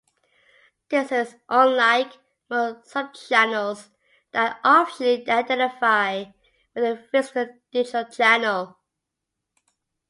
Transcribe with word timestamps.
This 0.89 1.11
is 1.11 1.35
unlike 1.47 2.13
most 2.49 2.91
subchannels 2.91 3.89
that 4.31 4.59
officially 4.63 5.29
identify 5.29 6.25
with 6.73 6.83
a 6.83 6.97
physical 7.11 7.55
digital 7.71 8.05
channel. 8.05 8.79